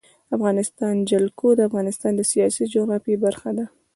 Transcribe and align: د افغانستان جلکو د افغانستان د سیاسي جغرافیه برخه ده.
د 0.27 0.31
افغانستان 0.37 0.95
جلکو 1.09 1.47
د 1.55 1.59
افغانستان 1.69 2.11
د 2.15 2.21
سیاسي 2.31 2.63
جغرافیه 2.73 3.17
برخه 3.25 3.49
ده. 3.57 3.65